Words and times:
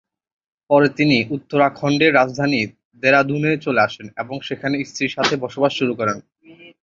পরে 0.69 0.87
তিনি 0.97 1.17
উত্তরাখণ্ডের 1.31 2.11
রাজধানী 2.13 2.61
দেরাদুনে 3.03 3.51
চলে 3.57 3.81
আসেন 3.87 4.07
এবং 4.17 4.35
সেখানে 4.47 4.75
স্ত্রীর 4.83 5.15
সাথে 5.17 5.33
বসবাস 5.43 5.71
শুরু 5.79 5.93
করেন। 5.95 6.17